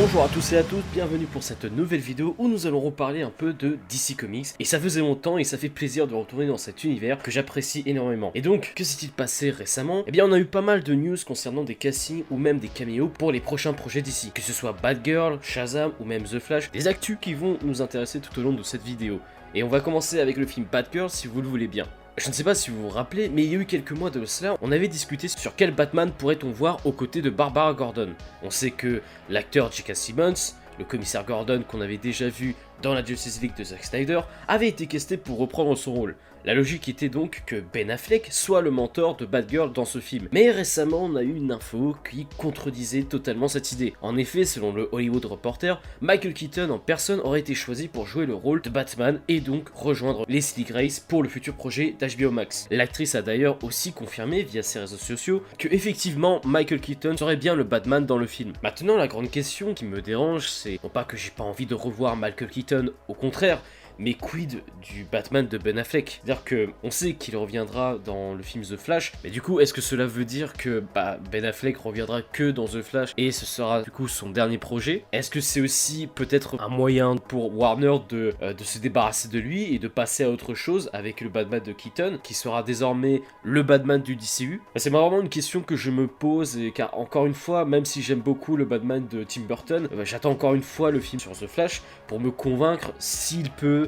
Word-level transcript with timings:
Bonjour 0.00 0.22
à 0.22 0.28
tous 0.28 0.52
et 0.52 0.56
à 0.56 0.62
toutes, 0.62 0.84
bienvenue 0.92 1.26
pour 1.26 1.42
cette 1.42 1.64
nouvelle 1.64 1.98
vidéo 1.98 2.36
où 2.38 2.46
nous 2.46 2.68
allons 2.68 2.78
reparler 2.78 3.22
un 3.22 3.32
peu 3.36 3.52
de 3.52 3.78
DC 3.90 4.16
Comics. 4.16 4.46
Et 4.60 4.64
ça 4.64 4.78
faisait 4.78 5.00
longtemps 5.00 5.38
et 5.38 5.42
ça 5.42 5.58
fait 5.58 5.68
plaisir 5.68 6.06
de 6.06 6.14
retourner 6.14 6.46
dans 6.46 6.56
cet 6.56 6.84
univers 6.84 7.20
que 7.20 7.32
j'apprécie 7.32 7.82
énormément. 7.84 8.30
Et 8.36 8.40
donc, 8.40 8.74
que 8.76 8.84
s'est-il 8.84 9.10
passé 9.10 9.50
récemment? 9.50 10.04
Eh 10.06 10.12
bien, 10.12 10.24
on 10.24 10.30
a 10.30 10.38
eu 10.38 10.44
pas 10.44 10.60
mal 10.60 10.84
de 10.84 10.94
news 10.94 11.16
concernant 11.26 11.64
des 11.64 11.74
castings 11.74 12.22
ou 12.30 12.36
même 12.36 12.60
des 12.60 12.68
caméos 12.68 13.08
pour 13.08 13.32
les 13.32 13.40
prochains 13.40 13.72
projets 13.72 14.00
DC. 14.00 14.32
Que 14.32 14.40
ce 14.40 14.52
soit 14.52 14.72
Batgirl, 14.72 15.40
Shazam 15.42 15.90
ou 15.98 16.04
même 16.04 16.22
The 16.22 16.38
Flash, 16.38 16.70
des 16.70 16.86
actus 16.86 17.18
qui 17.20 17.34
vont 17.34 17.58
nous 17.64 17.82
intéresser 17.82 18.20
tout 18.20 18.38
au 18.38 18.44
long 18.44 18.52
de 18.52 18.62
cette 18.62 18.84
vidéo. 18.84 19.18
Et 19.52 19.64
on 19.64 19.68
va 19.68 19.80
commencer 19.80 20.20
avec 20.20 20.36
le 20.36 20.46
film 20.46 20.64
Batgirl 20.70 21.10
si 21.10 21.26
vous 21.26 21.42
le 21.42 21.48
voulez 21.48 21.66
bien. 21.66 21.88
Je 22.18 22.28
ne 22.28 22.32
sais 22.32 22.42
pas 22.42 22.56
si 22.56 22.70
vous 22.70 22.82
vous 22.82 22.88
rappelez, 22.88 23.28
mais 23.28 23.44
il 23.44 23.52
y 23.52 23.54
a 23.54 23.60
eu 23.60 23.64
quelques 23.64 23.92
mois 23.92 24.10
de 24.10 24.24
cela, 24.24 24.56
on 24.60 24.72
avait 24.72 24.88
discuté 24.88 25.28
sur 25.28 25.54
quel 25.54 25.70
Batman 25.70 26.10
pourrait-on 26.10 26.50
voir 26.50 26.84
aux 26.84 26.90
côtés 26.90 27.22
de 27.22 27.30
Barbara 27.30 27.72
Gordon. 27.74 28.08
On 28.42 28.50
sait 28.50 28.72
que 28.72 29.02
l'acteur 29.30 29.70
J.K. 29.70 29.94
Simmons, 29.94 30.34
le 30.80 30.84
commissaire 30.84 31.24
Gordon 31.24 31.62
qu'on 31.66 31.80
avait 31.80 31.96
déjà 31.96 32.28
vu 32.28 32.56
dans 32.82 32.94
la 32.94 33.04
Justice 33.04 33.40
League 33.40 33.56
de 33.56 33.64
Zack 33.64 33.84
Snyder, 33.84 34.20
avait 34.46 34.68
été 34.68 34.86
casté 34.86 35.16
pour 35.16 35.38
reprendre 35.38 35.76
son 35.76 35.92
rôle. 35.94 36.16
La 36.44 36.54
logique 36.54 36.88
était 36.88 37.08
donc 37.08 37.42
que 37.46 37.56
Ben 37.74 37.90
Affleck 37.90 38.28
soit 38.30 38.62
le 38.62 38.70
mentor 38.70 39.16
de 39.16 39.26
Batgirl 39.26 39.72
dans 39.72 39.84
ce 39.84 39.98
film. 39.98 40.28
Mais 40.32 40.50
récemment, 40.50 41.04
on 41.04 41.16
a 41.16 41.22
eu 41.22 41.34
une 41.34 41.50
info 41.50 41.96
qui 42.08 42.26
contredisait 42.38 43.02
totalement 43.02 43.48
cette 43.48 43.72
idée. 43.72 43.92
En 44.02 44.16
effet, 44.16 44.44
selon 44.44 44.72
le 44.72 44.88
Hollywood 44.92 45.24
Reporter, 45.24 45.82
Michael 46.00 46.34
Keaton 46.34 46.70
en 46.70 46.78
personne 46.78 47.20
aurait 47.20 47.40
été 47.40 47.54
choisi 47.54 47.88
pour 47.88 48.06
jouer 48.06 48.24
le 48.24 48.34
rôle 48.34 48.62
de 48.62 48.70
Batman 48.70 49.20
et 49.26 49.40
donc 49.40 49.68
rejoindre 49.74 50.24
Leslie 50.28 50.64
Grace 50.64 51.00
pour 51.00 51.24
le 51.24 51.28
futur 51.28 51.54
projet 51.54 51.96
d'HBO 51.98 52.30
Max. 52.30 52.68
L'actrice 52.70 53.16
a 53.16 53.22
d'ailleurs 53.22 53.58
aussi 53.64 53.92
confirmé 53.92 54.44
via 54.44 54.62
ses 54.62 54.78
réseaux 54.78 54.96
sociaux 54.96 55.42
que 55.58 55.68
effectivement 55.70 56.40
Michael 56.44 56.80
Keaton 56.80 57.16
serait 57.16 57.36
bien 57.36 57.56
le 57.56 57.64
Batman 57.64 58.06
dans 58.06 58.16
le 58.16 58.26
film. 58.26 58.52
Maintenant, 58.62 58.96
la 58.96 59.08
grande 59.08 59.30
question 59.30 59.74
qui 59.74 59.84
me 59.84 60.00
dérange, 60.00 60.48
c'est 60.48 60.78
non 60.84 60.88
pas 60.88 61.04
que 61.04 61.16
j'ai 61.16 61.30
pas 61.30 61.44
envie 61.44 61.66
de 61.66 61.74
revoir 61.74 62.16
Michael 62.16 62.48
Keaton, 62.48 62.67
au 63.08 63.14
contraire, 63.14 63.62
mais 63.98 64.14
quid 64.14 64.62
du 64.82 65.04
Batman 65.10 65.46
de 65.46 65.58
Ben 65.58 65.78
Affleck? 65.78 66.20
C'est-à-dire 66.24 66.44
que 66.44 66.70
on 66.82 66.90
sait 66.90 67.14
qu'il 67.14 67.36
reviendra 67.36 67.98
dans 68.04 68.34
le 68.34 68.42
film 68.42 68.64
The 68.64 68.76
Flash, 68.76 69.12
mais 69.24 69.30
du 69.30 69.42
coup, 69.42 69.60
est-ce 69.60 69.72
que 69.72 69.80
cela 69.80 70.06
veut 70.06 70.24
dire 70.24 70.52
que 70.54 70.82
bah, 70.94 71.18
Ben 71.30 71.44
Affleck 71.44 71.76
reviendra 71.76 72.22
que 72.22 72.50
dans 72.50 72.66
The 72.66 72.82
Flash 72.82 73.12
et 73.16 73.32
ce 73.32 73.46
sera 73.46 73.82
du 73.82 73.90
coup 73.90 74.08
son 74.08 74.30
dernier 74.30 74.58
projet? 74.58 75.04
Est-ce 75.12 75.30
que 75.30 75.40
c'est 75.40 75.60
aussi 75.60 76.08
peut-être 76.14 76.60
un 76.60 76.68
moyen 76.68 77.16
pour 77.16 77.56
Warner 77.56 77.96
de, 78.08 78.34
euh, 78.42 78.54
se 78.58 78.78
débarrasser 78.78 79.28
de 79.28 79.38
lui 79.38 79.74
et 79.74 79.78
de 79.78 79.88
passer 79.88 80.24
à 80.24 80.30
autre 80.30 80.54
chose 80.54 80.90
avec 80.92 81.20
le 81.20 81.28
Batman 81.28 81.62
de 81.64 81.72
Keaton, 81.72 82.18
qui 82.22 82.34
sera 82.34 82.62
désormais 82.62 83.22
le 83.42 83.62
Batman 83.62 84.00
du 84.00 84.16
DCU 84.16 84.60
bah, 84.74 84.80
C'est 84.80 84.90
vraiment 84.90 85.20
une 85.20 85.28
question 85.28 85.60
que 85.60 85.76
je 85.76 85.90
me 85.90 86.06
pose, 86.06 86.58
et 86.58 86.72
car 86.72 86.96
encore 86.98 87.26
une 87.26 87.34
fois, 87.34 87.64
même 87.64 87.84
si 87.84 88.02
j'aime 88.02 88.20
beaucoup 88.20 88.56
le 88.56 88.64
Batman 88.64 89.06
de 89.08 89.24
Tim 89.24 89.42
Burton, 89.42 89.88
bah, 89.94 90.04
j'attends 90.04 90.30
encore 90.30 90.54
une 90.54 90.62
fois 90.62 90.90
le 90.90 91.00
film 91.00 91.20
sur 91.20 91.32
The 91.32 91.46
Flash 91.46 91.82
pour 92.06 92.20
me 92.20 92.30
convaincre 92.30 92.92
s'il 92.98 93.50
peut 93.50 93.87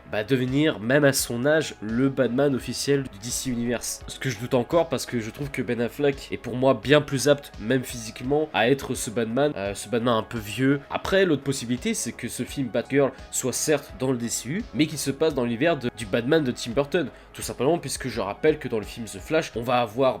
bah, 0.11 0.23
devenir, 0.23 0.79
même 0.79 1.05
à 1.05 1.13
son 1.13 1.45
âge, 1.45 1.75
le 1.81 2.09
Batman 2.09 2.53
officiel 2.55 3.03
du 3.03 3.19
DC 3.19 3.45
Universe. 3.47 4.01
Ce 4.07 4.19
que 4.19 4.29
je 4.29 4.39
doute 4.39 4.53
encore 4.53 4.89
parce 4.89 5.05
que 5.05 5.19
je 5.19 5.29
trouve 5.29 5.49
que 5.51 5.61
Ben 5.61 5.79
Affleck 5.81 6.27
est 6.31 6.37
pour 6.37 6.55
moi 6.55 6.73
bien 6.73 7.01
plus 7.01 7.29
apte, 7.29 7.51
même 7.59 7.83
physiquement, 7.83 8.49
à 8.53 8.69
être 8.69 8.93
ce 8.93 9.09
Batman, 9.09 9.53
euh, 9.55 9.73
ce 9.73 9.89
Batman 9.89 10.15
un 10.15 10.23
peu 10.23 10.37
vieux. 10.37 10.81
Après, 10.89 11.25
l'autre 11.25 11.43
possibilité, 11.43 11.93
c'est 11.93 12.11
que 12.11 12.27
ce 12.27 12.43
film 12.43 12.67
Batgirl 12.67 13.11
soit 13.31 13.53
certes 13.53 13.93
dans 13.99 14.11
le 14.11 14.17
DCU, 14.17 14.63
mais 14.73 14.85
qu'il 14.85 14.97
se 14.97 15.11
passe 15.11 15.33
dans 15.33 15.43
l'univers 15.43 15.77
du 15.77 16.05
Batman 16.05 16.43
de 16.43 16.51
Tim 16.51 16.71
Burton. 16.71 17.07
Tout 17.33 17.41
simplement 17.41 17.77
puisque 17.77 18.09
je 18.09 18.19
rappelle 18.19 18.59
que 18.59 18.67
dans 18.67 18.79
le 18.79 18.85
film 18.85 19.05
The 19.05 19.19
Flash, 19.19 19.53
on 19.55 19.61
va 19.61 19.79
avoir 19.79 20.19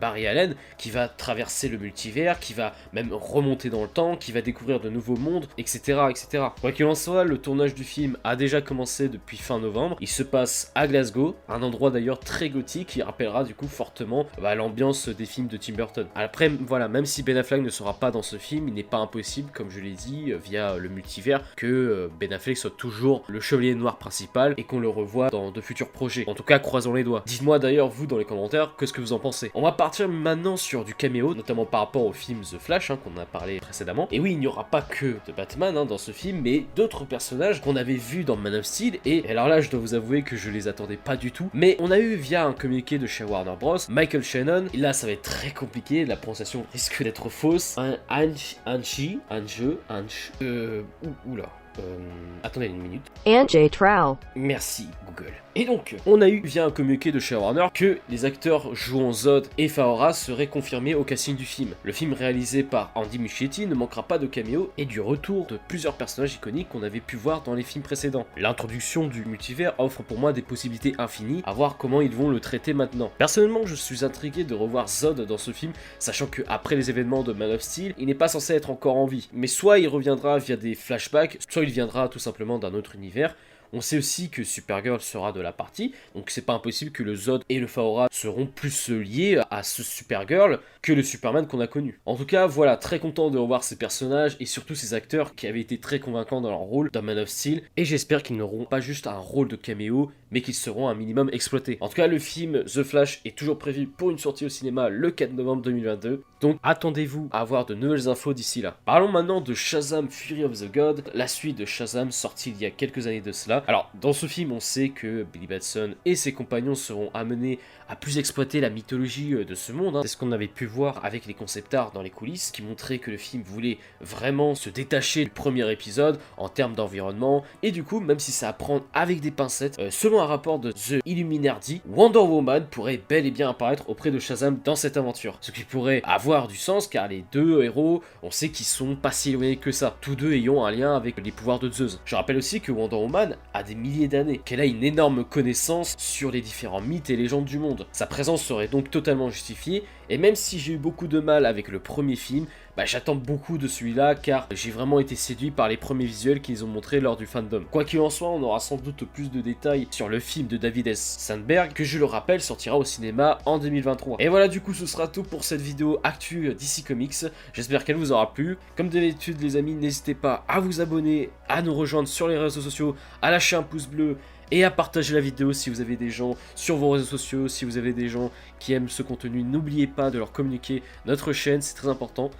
Barry 0.00 0.26
Allen 0.26 0.56
qui 0.76 0.90
va 0.90 1.08
traverser 1.08 1.68
le 1.68 1.78
multivers, 1.78 2.40
qui 2.40 2.52
va 2.54 2.74
même 2.92 3.12
remonter 3.12 3.70
dans 3.70 3.82
le 3.82 3.88
temps, 3.88 4.16
qui 4.16 4.32
va 4.32 4.40
découvrir 4.40 4.80
de 4.80 4.88
nouveaux 4.88 5.16
mondes, 5.16 5.46
etc. 5.56 6.00
etc. 6.10 6.46
Quoi 6.60 6.72
qu'il 6.72 6.86
en 6.86 6.94
soit, 6.94 7.24
le 7.24 7.38
tournage 7.38 7.74
du 7.74 7.84
film 7.84 8.16
a 8.24 8.34
déjà 8.34 8.60
commencé 8.60 9.08
depuis 9.08 9.27
fin 9.36 9.58
novembre. 9.58 9.96
Il 10.00 10.08
se 10.08 10.22
passe 10.22 10.72
à 10.74 10.86
Glasgow, 10.86 11.36
un 11.48 11.62
endroit 11.62 11.90
d'ailleurs 11.90 12.20
très 12.20 12.50
gothique 12.50 12.88
qui 12.88 13.02
rappellera 13.02 13.44
du 13.44 13.54
coup 13.54 13.68
fortement 13.68 14.26
bah, 14.40 14.54
l'ambiance 14.54 15.08
des 15.08 15.26
films 15.26 15.48
de 15.48 15.56
Tim 15.56 15.74
Burton. 15.74 16.06
Après, 16.14 16.48
voilà, 16.48 16.88
même 16.88 17.06
si 17.06 17.22
Ben 17.22 17.36
Affleck 17.36 17.62
ne 17.62 17.70
sera 17.70 17.94
pas 17.94 18.10
dans 18.10 18.22
ce 18.22 18.36
film, 18.36 18.68
il 18.68 18.74
n'est 18.74 18.82
pas 18.82 18.98
impossible, 18.98 19.50
comme 19.52 19.70
je 19.70 19.80
l'ai 19.80 19.92
dit, 19.92 20.32
euh, 20.32 20.38
via 20.42 20.76
le 20.76 20.88
multivers, 20.88 21.42
que 21.56 21.66
euh, 21.66 22.08
Ben 22.18 22.32
Affleck 22.32 22.56
soit 22.56 22.76
toujours 22.76 23.24
le 23.28 23.40
chevalier 23.40 23.74
noir 23.74 23.98
principal 23.98 24.54
et 24.56 24.64
qu'on 24.64 24.80
le 24.80 24.88
revoie 24.88 25.28
dans 25.28 25.50
de 25.50 25.60
futurs 25.60 25.90
projets. 25.90 26.24
En 26.26 26.34
tout 26.34 26.42
cas, 26.42 26.58
croisons 26.58 26.94
les 26.94 27.04
doigts. 27.04 27.22
Dites-moi 27.26 27.58
d'ailleurs, 27.58 27.88
vous, 27.88 28.06
dans 28.06 28.18
les 28.18 28.24
commentaires, 28.24 28.72
ce 28.82 28.92
que 28.92 29.00
vous 29.00 29.12
en 29.12 29.18
pensez? 29.18 29.50
On 29.54 29.62
va 29.62 29.72
partir 29.72 30.08
maintenant 30.08 30.56
sur 30.56 30.84
du 30.84 30.94
caméo, 30.94 31.34
notamment 31.34 31.66
par 31.66 31.80
rapport 31.80 32.04
au 32.04 32.12
film 32.12 32.40
The 32.40 32.58
Flash, 32.58 32.90
hein, 32.90 32.98
qu'on 33.02 33.20
a 33.20 33.26
parlé 33.26 33.60
précédemment. 33.60 34.08
Et 34.10 34.20
oui, 34.20 34.32
il 34.32 34.38
n'y 34.38 34.46
aura 34.46 34.64
pas 34.64 34.82
que 34.82 35.16
de 35.26 35.32
Batman 35.36 35.76
hein, 35.76 35.84
dans 35.84 35.98
ce 35.98 36.12
film, 36.12 36.40
mais 36.42 36.64
d'autres 36.76 37.04
personnages 37.04 37.60
qu'on 37.60 37.76
avait 37.76 37.94
vus 37.94 38.24
dans 38.24 38.36
Man 38.36 38.54
of 38.54 38.64
Steel 38.64 38.98
et 39.04 39.17
et 39.24 39.30
alors 39.30 39.48
là, 39.48 39.60
je 39.60 39.70
dois 39.70 39.80
vous 39.80 39.94
avouer 39.94 40.22
que 40.22 40.36
je 40.36 40.50
les 40.50 40.68
attendais 40.68 40.96
pas 40.96 41.16
du 41.16 41.32
tout. 41.32 41.50
Mais 41.54 41.76
on 41.78 41.90
a 41.90 41.98
eu 41.98 42.14
via 42.14 42.44
un 42.44 42.52
communiqué 42.52 42.98
de 42.98 43.06
chez 43.06 43.24
Warner 43.24 43.54
Bros. 43.58 43.78
Michael 43.88 44.22
Shannon. 44.22 44.66
Et 44.74 44.76
là, 44.76 44.92
ça 44.92 45.06
va 45.06 45.12
être 45.12 45.22
très 45.22 45.50
compliqué. 45.50 46.04
La 46.04 46.16
prononciation 46.16 46.66
risque 46.72 47.02
d'être 47.02 47.28
fausse. 47.28 47.76
Un 47.78 47.96
Anchi, 48.08 48.58
Anchi, 48.66 49.18
Ange, 49.30 49.62
Anche. 49.88 50.32
Euh. 50.42 50.82
Oula. 51.26 51.48
Euh, 51.78 51.98
attendez 52.42 52.66
une 52.66 52.82
minute. 52.82 53.02
Anjay 53.26 53.68
Trow. 53.68 54.16
Merci 54.34 54.88
Google. 55.06 55.32
Et 55.54 55.64
donc, 55.64 55.96
on 56.06 56.20
a 56.20 56.28
eu 56.28 56.40
via 56.44 56.64
un 56.64 56.70
communiqué 56.70 57.10
de 57.10 57.18
chez 57.18 57.34
Warner 57.34 57.66
que 57.74 57.98
les 58.08 58.24
acteurs 58.24 58.76
jouant 58.76 59.12
Zod 59.12 59.48
et 59.58 59.66
Faora 59.66 60.12
seraient 60.12 60.46
confirmés 60.46 60.94
au 60.94 61.02
casting 61.02 61.34
du 61.34 61.44
film. 61.44 61.70
Le 61.82 61.90
film 61.90 62.12
réalisé 62.12 62.62
par 62.62 62.92
Andy 62.94 63.18
Muschietti 63.18 63.66
ne 63.66 63.74
manquera 63.74 64.04
pas 64.04 64.18
de 64.18 64.28
caméo 64.28 64.70
et 64.78 64.84
du 64.84 65.00
retour 65.00 65.46
de 65.46 65.58
plusieurs 65.66 65.94
personnages 65.94 66.34
iconiques 66.34 66.68
qu'on 66.68 66.84
avait 66.84 67.00
pu 67.00 67.16
voir 67.16 67.42
dans 67.42 67.54
les 67.54 67.64
films 67.64 67.82
précédents. 67.82 68.24
L'introduction 68.36 69.08
du 69.08 69.24
multivers 69.24 69.74
offre 69.78 70.04
pour 70.04 70.18
moi 70.18 70.32
des 70.32 70.42
possibilités 70.42 70.94
infinies 70.98 71.42
à 71.44 71.52
voir 71.52 71.76
comment 71.76 72.02
ils 72.02 72.14
vont 72.14 72.28
le 72.28 72.38
traiter 72.38 72.72
maintenant. 72.72 73.10
Personnellement, 73.18 73.66
je 73.66 73.74
suis 73.74 74.04
intrigué 74.04 74.44
de 74.44 74.54
revoir 74.54 74.86
Zod 74.88 75.22
dans 75.22 75.38
ce 75.38 75.50
film, 75.50 75.72
sachant 75.98 76.26
que 76.26 76.42
après 76.46 76.76
les 76.76 76.88
événements 76.88 77.24
de 77.24 77.32
Man 77.32 77.50
of 77.50 77.62
Steel, 77.62 77.94
il 77.98 78.06
n'est 78.06 78.14
pas 78.14 78.28
censé 78.28 78.54
être 78.54 78.70
encore 78.70 78.96
en 78.96 79.06
vie. 79.06 79.28
Mais 79.32 79.48
soit 79.48 79.80
il 79.80 79.88
reviendra 79.88 80.38
via 80.38 80.56
des 80.56 80.76
flashbacks, 80.76 81.38
soit 81.48 81.64
il 81.64 81.67
viendra 81.70 82.08
tout 82.08 82.18
simplement 82.18 82.58
d'un 82.58 82.74
autre 82.74 82.94
univers. 82.94 83.34
On 83.72 83.80
sait 83.80 83.98
aussi 83.98 84.30
que 84.30 84.44
Supergirl 84.44 85.00
sera 85.00 85.32
de 85.32 85.40
la 85.40 85.52
partie, 85.52 85.92
donc 86.14 86.30
c'est 86.30 86.44
pas 86.44 86.54
impossible 86.54 86.90
que 86.90 87.02
le 87.02 87.14
Zod 87.14 87.42
et 87.48 87.58
le 87.58 87.66
Faora 87.66 88.08
seront 88.10 88.46
plus 88.46 88.88
liés 88.88 89.40
à 89.50 89.62
ce 89.62 89.82
Supergirl 89.82 90.60
que 90.80 90.92
le 90.92 91.02
Superman 91.02 91.46
qu'on 91.46 91.60
a 91.60 91.66
connu. 91.66 92.00
En 92.06 92.16
tout 92.16 92.24
cas, 92.24 92.46
voilà, 92.46 92.76
très 92.76 92.98
content 92.98 93.30
de 93.30 93.38
revoir 93.38 93.64
ces 93.64 93.76
personnages 93.76 94.36
et 94.40 94.46
surtout 94.46 94.74
ces 94.74 94.94
acteurs 94.94 95.34
qui 95.34 95.46
avaient 95.46 95.60
été 95.60 95.78
très 95.78 96.00
convaincants 96.00 96.40
dans 96.40 96.50
leur 96.50 96.60
rôle 96.60 96.90
dans 96.90 97.02
Man 97.02 97.18
of 97.18 97.28
Steel, 97.28 97.62
et 97.76 97.84
j'espère 97.84 98.22
qu'ils 98.22 98.36
n'auront 98.36 98.64
pas 98.64 98.80
juste 98.80 99.06
un 99.06 99.18
rôle 99.18 99.48
de 99.48 99.56
caméo, 99.56 100.10
mais 100.30 100.40
qu'ils 100.40 100.54
seront 100.54 100.88
un 100.88 100.94
minimum 100.94 101.28
exploités. 101.32 101.78
En 101.80 101.88
tout 101.88 101.96
cas, 101.96 102.06
le 102.06 102.18
film 102.18 102.64
The 102.64 102.82
Flash 102.82 103.20
est 103.24 103.36
toujours 103.36 103.58
prévu 103.58 103.86
pour 103.86 104.10
une 104.10 104.18
sortie 104.18 104.46
au 104.46 104.48
cinéma 104.48 104.88
le 104.88 105.10
4 105.10 105.32
novembre 105.32 105.62
2022, 105.62 106.22
donc 106.40 106.58
attendez-vous 106.62 107.28
à 107.32 107.40
avoir 107.40 107.66
de 107.66 107.74
nouvelles 107.74 108.08
infos 108.08 108.32
d'ici 108.32 108.62
là. 108.62 108.78
Parlons 108.84 109.08
maintenant 109.08 109.40
de 109.40 109.54
Shazam 109.54 110.08
Fury 110.08 110.44
of 110.44 110.60
the 110.60 110.72
God, 110.72 111.04
la 111.14 111.28
suite 111.28 111.58
de 111.58 111.64
Shazam 111.64 112.12
sortie 112.12 112.50
il 112.50 112.62
y 112.62 112.66
a 112.66 112.70
quelques 112.70 113.06
années 113.06 113.20
de 113.20 113.32
cela. 113.32 113.57
Alors, 113.66 113.90
dans 114.00 114.12
ce 114.12 114.26
film, 114.26 114.52
on 114.52 114.60
sait 114.60 114.90
que 114.90 115.24
Billy 115.24 115.46
Batson 115.46 115.94
et 116.04 116.14
ses 116.14 116.32
compagnons 116.32 116.74
seront 116.74 117.10
amenés 117.14 117.58
à 117.88 117.96
plus 117.96 118.18
exploiter 118.18 118.60
la 118.60 118.70
mythologie 118.70 119.34
euh, 119.34 119.44
de 119.44 119.54
ce 119.54 119.72
monde. 119.72 119.96
Hein. 119.96 120.02
C'est 120.02 120.08
ce 120.08 120.16
qu'on 120.16 120.32
avait 120.32 120.46
pu 120.46 120.66
voir 120.66 121.04
avec 121.04 121.26
les 121.26 121.34
concept 121.34 121.72
art 121.74 121.90
dans 121.92 122.02
les 122.02 122.10
coulisses, 122.10 122.50
qui 122.50 122.62
montraient 122.62 122.98
que 122.98 123.10
le 123.10 123.16
film 123.16 123.42
voulait 123.42 123.78
vraiment 124.00 124.54
se 124.54 124.70
détacher 124.70 125.24
du 125.24 125.30
premier 125.30 125.70
épisode 125.72 126.18
en 126.36 126.48
termes 126.48 126.74
d'environnement. 126.74 127.44
Et 127.62 127.72
du 127.72 127.84
coup, 127.84 128.00
même 128.00 128.18
si 128.18 128.32
ça 128.32 128.48
à 128.48 128.56
avec 128.92 129.20
des 129.20 129.30
pincettes, 129.30 129.78
euh, 129.78 129.90
selon 129.90 130.20
un 130.20 130.26
rapport 130.26 130.58
de 130.58 130.72
The 130.72 131.00
Illuminati, 131.06 131.80
Wonder 131.88 132.18
Woman 132.18 132.66
pourrait 132.70 133.00
bel 133.08 133.24
et 133.26 133.30
bien 133.30 133.50
apparaître 133.50 133.88
auprès 133.88 134.10
de 134.10 134.18
Shazam 134.18 134.58
dans 134.64 134.76
cette 134.76 134.96
aventure. 134.96 135.38
Ce 135.40 135.50
qui 135.50 135.64
pourrait 135.64 136.02
avoir 136.04 136.48
du 136.48 136.56
sens 136.56 136.86
car 136.86 137.08
les 137.08 137.24
deux 137.32 137.62
héros, 137.62 138.02
on 138.22 138.30
sait 138.30 138.50
qu'ils 138.50 138.66
sont 138.66 138.96
pas 138.96 139.12
si 139.12 139.30
éloignés 139.30 139.56
que 139.56 139.72
ça, 139.72 139.96
tous 140.00 140.14
deux 140.14 140.32
ayant 140.32 140.64
un 140.64 140.70
lien 140.70 140.94
avec 140.94 141.16
les 141.24 141.32
pouvoirs 141.32 141.58
de 141.58 141.70
Zeus. 141.70 142.00
Je 142.04 142.16
rappelle 142.16 142.36
aussi 142.36 142.60
que 142.60 142.72
Wonder 142.72 142.96
Woman 142.96 143.36
des 143.62 143.74
milliers 143.74 144.08
d'années, 144.08 144.40
qu'elle 144.44 144.60
a 144.60 144.64
une 144.64 144.84
énorme 144.84 145.24
connaissance 145.24 145.94
sur 145.98 146.30
les 146.30 146.40
différents 146.40 146.80
mythes 146.80 147.10
et 147.10 147.16
légendes 147.16 147.44
du 147.44 147.58
monde. 147.58 147.86
Sa 147.92 148.06
présence 148.06 148.42
serait 148.42 148.68
donc 148.68 148.90
totalement 148.90 149.30
justifiée, 149.30 149.84
et 150.10 150.18
même 150.18 150.34
si 150.34 150.58
j'ai 150.58 150.74
eu 150.74 150.78
beaucoup 150.78 151.06
de 151.06 151.20
mal 151.20 151.46
avec 151.46 151.68
le 151.68 151.80
premier 151.80 152.16
film, 152.16 152.46
bah, 152.78 152.84
j'attends 152.84 153.16
beaucoup 153.16 153.58
de 153.58 153.66
celui-là 153.66 154.14
car 154.14 154.46
j'ai 154.52 154.70
vraiment 154.70 155.00
été 155.00 155.16
séduit 155.16 155.50
par 155.50 155.66
les 155.66 155.76
premiers 155.76 156.04
visuels 156.04 156.40
qu'ils 156.40 156.64
ont 156.64 156.68
montrés 156.68 157.00
lors 157.00 157.16
du 157.16 157.26
fandom. 157.26 157.64
Quoi 157.72 157.84
qu'il 157.84 157.98
en 157.98 158.08
soit, 158.08 158.28
on 158.28 158.40
aura 158.40 158.60
sans 158.60 158.76
doute 158.76 159.04
plus 159.04 159.32
de 159.32 159.40
détails 159.40 159.88
sur 159.90 160.08
le 160.08 160.20
film 160.20 160.46
de 160.46 160.56
David 160.56 160.86
S. 160.86 161.16
Sandberg, 161.18 161.72
que 161.72 161.82
je 161.82 161.98
le 161.98 162.04
rappelle 162.04 162.40
sortira 162.40 162.78
au 162.78 162.84
cinéma 162.84 163.38
en 163.46 163.58
2023. 163.58 164.18
Et 164.20 164.28
voilà, 164.28 164.46
du 164.46 164.60
coup, 164.60 164.74
ce 164.74 164.86
sera 164.86 165.08
tout 165.08 165.24
pour 165.24 165.42
cette 165.42 165.60
vidéo 165.60 165.98
actu 166.04 166.54
DC 166.54 166.86
Comics. 166.86 167.26
J'espère 167.52 167.82
qu'elle 167.82 167.96
vous 167.96 168.12
aura 168.12 168.32
plu. 168.32 168.58
Comme 168.76 168.90
d'habitude, 168.90 169.42
les 169.42 169.56
amis, 169.56 169.74
n'hésitez 169.74 170.14
pas 170.14 170.44
à 170.46 170.60
vous 170.60 170.80
abonner, 170.80 171.30
à 171.48 171.62
nous 171.62 171.74
rejoindre 171.74 172.06
sur 172.06 172.28
les 172.28 172.38
réseaux 172.38 172.60
sociaux, 172.60 172.94
à 173.22 173.32
lâcher 173.32 173.56
un 173.56 173.64
pouce 173.64 173.88
bleu 173.88 174.18
et 174.52 174.62
à 174.62 174.70
partager 174.70 175.14
la 175.14 175.20
vidéo 175.20 175.52
si 175.52 175.68
vous 175.68 175.80
avez 175.80 175.96
des 175.96 176.10
gens 176.10 176.36
sur 176.54 176.76
vos 176.76 176.90
réseaux 176.90 177.06
sociaux, 177.06 177.48
si 177.48 177.64
vous 177.64 177.76
avez 177.76 177.92
des 177.92 178.08
gens 178.08 178.30
qui 178.60 178.72
aiment 178.72 178.88
ce 178.88 179.02
contenu, 179.02 179.42
n'oubliez 179.42 179.88
pas 179.88 180.12
de 180.12 180.18
leur 180.18 180.30
communiquer 180.30 180.84
notre 181.06 181.32
chaîne, 181.32 181.60
c'est 181.60 181.74
très 181.74 181.88
important. 181.88 182.30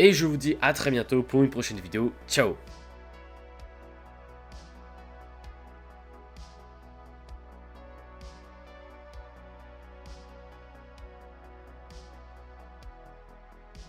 Et 0.00 0.14
je 0.14 0.24
vous 0.24 0.38
dis 0.38 0.56
à 0.62 0.72
très 0.72 0.90
bientôt 0.90 1.22
pour 1.22 1.42
une 1.42 1.50
prochaine 1.50 1.78
vidéo. 1.78 2.10
Ciao 2.26 2.56